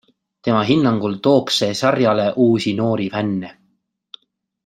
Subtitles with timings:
[0.45, 3.55] Tema hinnangul tooks see sarjale uusi noori fänne.